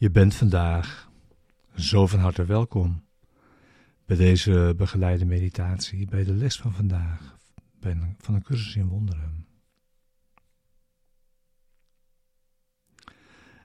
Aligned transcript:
Je 0.00 0.10
bent 0.10 0.34
vandaag 0.34 1.10
zo 1.74 2.06
van 2.06 2.18
harte 2.18 2.44
welkom 2.44 3.04
bij 4.04 4.16
deze 4.16 4.74
begeleide 4.76 5.24
meditatie, 5.24 6.06
bij 6.06 6.24
de 6.24 6.32
les 6.32 6.56
van 6.56 6.72
vandaag 6.72 7.38
van 8.18 8.34
een 8.34 8.42
cursus 8.42 8.76
in 8.76 8.88
wonderen. 8.88 9.46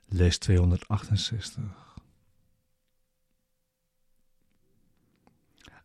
Les 0.05 0.37
268. 0.37 1.97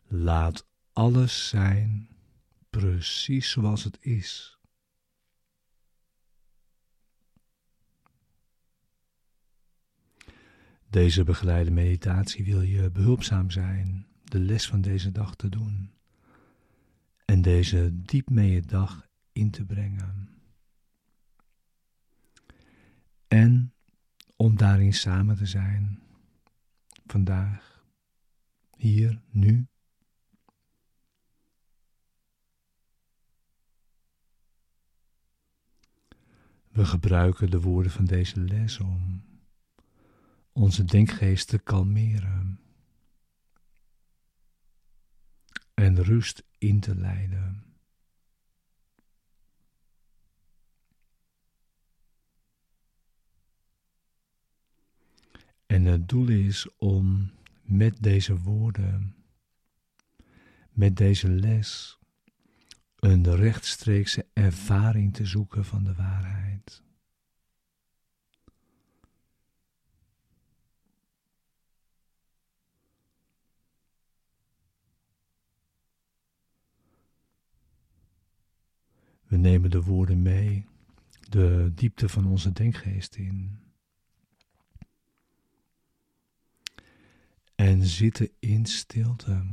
Laat 0.07 0.67
alles 0.93 1.47
zijn 1.47 2.09
precies 2.69 3.49
zoals 3.49 3.83
het 3.83 3.97
is. 4.01 4.58
Deze 10.89 11.23
begeleide 11.23 11.71
meditatie 11.71 12.45
wil 12.45 12.61
je 12.61 12.89
behulpzaam 12.89 13.51
zijn 13.51 14.07
de 14.23 14.39
les 14.39 14.67
van 14.67 14.81
deze 14.81 15.11
dag 15.11 15.35
te 15.35 15.49
doen 15.49 15.91
en 17.25 17.41
deze 17.41 18.01
diep 18.01 18.29
mee 18.29 18.51
je 18.51 18.61
dag 18.61 19.07
in 19.31 19.51
te 19.51 19.65
brengen. 19.65 20.29
En 23.27 23.73
om 24.35 24.57
daarin 24.57 24.93
samen 24.93 25.37
te 25.37 25.45
zijn, 25.45 25.99
vandaag, 27.05 27.83
hier, 28.77 29.21
nu. 29.29 29.67
We 36.71 36.85
gebruiken 36.85 37.49
de 37.49 37.61
woorden 37.61 37.91
van 37.91 38.05
deze 38.05 38.39
les 38.39 38.79
om 38.79 39.28
onze 40.59 40.83
denkgeest 40.83 41.47
te 41.47 41.57
kalmeren 41.57 42.59
en 45.73 46.03
rust 46.03 46.43
in 46.57 46.79
te 46.79 46.95
leiden. 46.95 47.63
En 55.65 55.85
het 55.85 56.09
doel 56.09 56.27
is 56.27 56.75
om 56.77 57.31
met 57.61 58.03
deze 58.03 58.37
woorden, 58.37 59.15
met 60.69 60.97
deze 60.97 61.29
les, 61.29 61.99
een 62.95 63.35
rechtstreekse 63.35 64.25
ervaring 64.33 65.13
te 65.13 65.25
zoeken 65.25 65.65
van 65.65 65.83
de 65.83 65.93
waarheid. 65.93 66.48
We 79.29 79.37
nemen 79.37 79.69
de 79.69 79.81
woorden 79.81 80.21
mee, 80.21 80.65
de 81.29 81.71
diepte 81.75 82.09
van 82.09 82.25
onze 82.25 82.51
denkgeest 82.51 83.15
in. 83.15 83.59
En 87.55 87.85
zitten 87.85 88.29
in 88.39 88.65
stilte. 88.65 89.45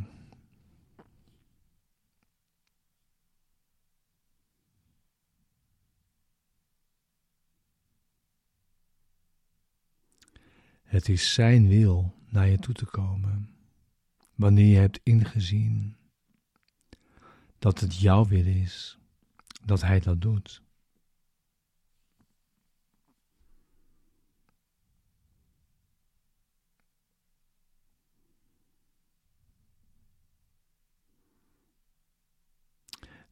Het 10.82 11.08
is 11.08 11.34
Zijn 11.34 11.68
wil 11.68 12.14
naar 12.28 12.48
je 12.48 12.58
toe 12.58 12.74
te 12.74 12.86
komen, 12.86 13.50
wanneer 14.34 14.66
je 14.66 14.76
hebt 14.76 15.00
ingezien 15.02 15.96
dat 17.58 17.80
het 17.80 17.98
jouw 17.98 18.26
wil 18.26 18.46
is 18.46 18.95
dat 19.66 19.80
Hij 19.82 20.00
dat 20.00 20.20
doet. 20.20 20.62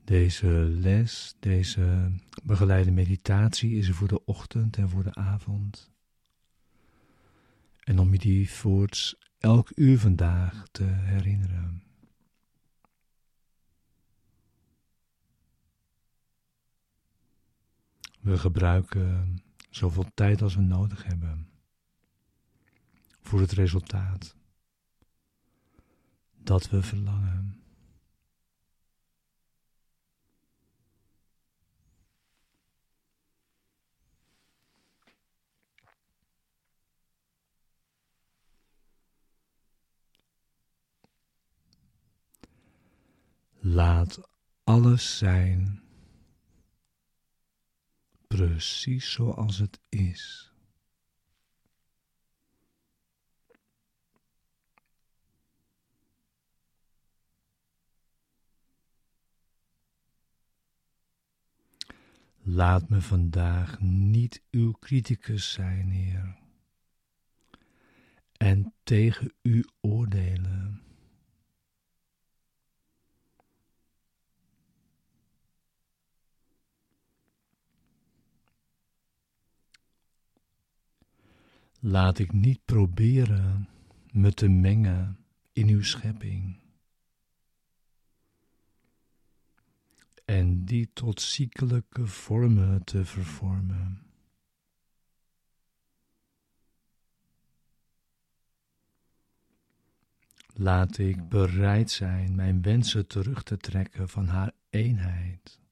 Deze 0.05 0.47
les, 0.71 1.37
deze 1.41 2.13
begeleide 2.43 2.91
meditatie 2.91 3.77
is 3.77 3.89
er 3.89 3.95
voor 3.95 4.09
de 4.09 4.25
ochtend 4.25 4.77
en 4.77 4.89
voor 4.89 5.03
de 5.03 5.15
avond. 5.15 5.91
En 7.81 7.99
om 7.99 8.13
je 8.13 8.19
die 8.19 8.51
voorts 8.51 9.17
elk 9.39 9.73
uur 9.75 9.99
vandaag 9.99 10.69
te 10.71 10.85
herinneren. 10.85 11.83
We 18.25 18.39
gebruiken 18.39 19.43
zoveel 19.71 20.07
tijd 20.15 20.43
als 20.43 20.55
we 20.55 20.61
nodig 20.61 21.05
hebben 21.05 21.49
voor 23.21 23.41
het 23.41 23.53
resultaat 23.53 24.37
dat 26.37 26.71
we 26.71 26.83
verlangen. 26.83 27.63
Laat 43.59 44.29
alles 44.65 45.19
zijn 45.19 45.84
precies 48.37 49.13
zoals 49.13 49.59
het 49.59 49.81
is. 49.89 50.53
Laat 62.43 62.89
me 62.89 63.01
vandaag 63.01 63.81
niet 63.81 64.43
uw 64.51 64.73
criticus 64.73 65.53
zijn, 65.53 65.89
Heer, 65.89 66.39
en 68.37 68.75
tegen 68.83 69.33
u 69.43 69.65
oordelen. 69.81 70.84
Laat 81.87 82.19
ik 82.19 82.33
niet 82.33 82.65
proberen 82.65 83.69
me 84.13 84.33
te 84.33 84.49
mengen 84.49 85.19
in 85.53 85.69
uw 85.69 85.83
schepping. 85.83 86.61
En 90.25 90.65
die 90.65 90.91
tot 90.93 91.21
ziekelijke 91.21 92.07
vormen 92.07 92.85
te 92.85 93.05
vervormen. 93.05 94.03
Laat 100.53 100.99
ik 100.99 101.29
bereid 101.29 101.91
zijn 101.91 102.35
mijn 102.35 102.63
wensen 102.63 103.07
terug 103.07 103.43
te 103.43 103.57
trekken 103.57 104.09
van 104.09 104.27
haar 104.27 104.53
eenheid. 104.71 105.64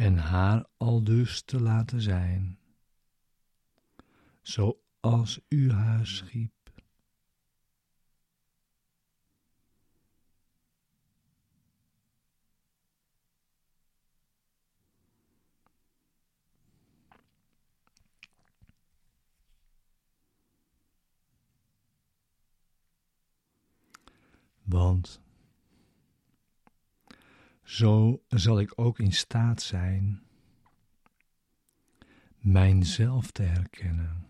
En 0.00 0.16
haar 0.16 0.66
aldus 0.76 1.42
te 1.42 1.60
laten 1.60 2.00
zijn, 2.00 2.58
zoals 4.42 5.40
u 5.48 5.72
haar 5.72 6.06
schiep. 6.06 6.52
Want 24.62 25.20
zo 27.70 28.22
zal 28.28 28.60
ik 28.60 28.72
ook 28.74 28.98
in 28.98 29.12
staat 29.12 29.62
zijn 29.62 30.22
mijnzelf 32.38 33.30
te 33.30 33.42
herkennen. 33.42 34.26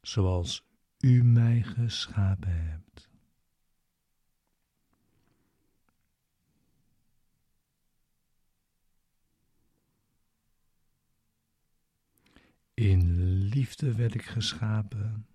Zoals 0.00 0.66
u 0.98 1.24
mij 1.24 1.62
geschapen 1.62 2.66
hebt. 2.66 3.10
In 12.74 13.32
liefde 13.48 13.94
werd 13.94 14.14
ik 14.14 14.24
geschapen. 14.24 15.26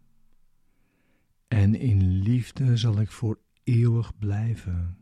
En 1.72 1.80
in 1.80 2.12
liefde 2.12 2.78
zal 2.78 3.00
ik 3.00 3.12
voor 3.12 3.40
eeuwig 3.64 4.18
blijven. 4.18 4.98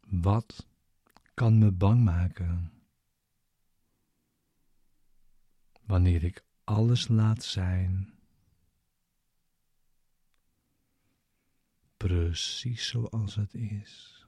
Wat 0.00 0.66
kan 1.34 1.58
me 1.58 1.72
bang 1.72 2.04
maken? 2.04 2.72
Wanneer 5.86 6.24
ik 6.24 6.44
alles 6.64 7.08
laat 7.08 7.44
zijn, 7.44 8.18
precies 11.96 12.88
zoals 12.88 13.34
het 13.34 13.54
is. 13.54 14.19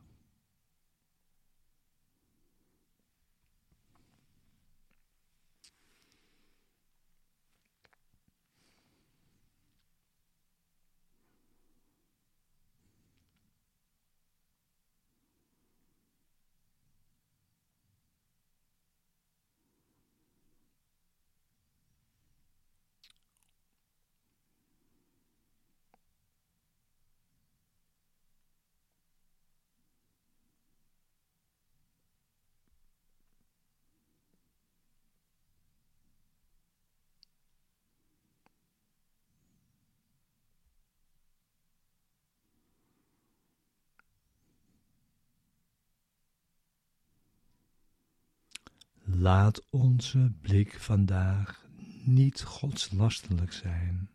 Laat 49.23 49.71
onze 49.71 50.33
blik 50.41 50.81
vandaag 50.81 51.67
niet 52.05 52.43
godslastelijk 52.43 53.53
zijn. 53.53 54.11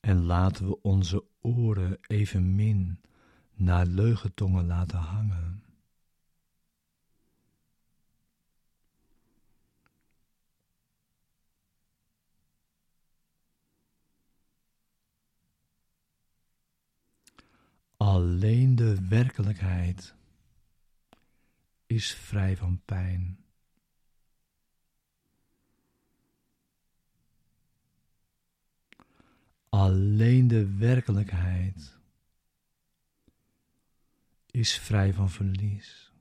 En 0.00 0.22
laten 0.22 0.66
we 0.68 0.82
onze 0.82 1.24
oren 1.40 1.98
evenmin 2.00 3.00
naar 3.54 3.86
leugentongen 3.86 4.66
laten 4.66 4.98
hangen. 4.98 5.67
Alleen 18.18 18.76
de 18.76 19.08
werkelijkheid 19.08 20.14
is 21.86 22.14
vrij 22.14 22.56
van 22.56 22.80
pijn. 22.84 23.44
Alleen 29.68 30.48
de 30.48 30.76
werkelijkheid 30.76 31.98
is 34.50 34.78
vrij 34.78 35.14
van 35.14 35.30
verlies. 35.30 36.12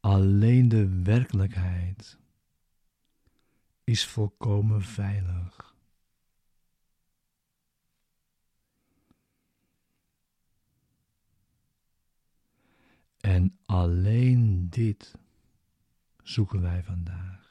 Alleen 0.00 0.68
de 0.68 1.02
werkelijkheid 1.02 2.18
is 3.84 4.06
volkomen 4.06 4.82
veilig. 4.82 5.74
En 13.20 13.58
alleen 13.66 14.70
dit 14.70 15.14
zoeken 16.22 16.60
wij 16.60 16.82
vandaag. 16.82 17.43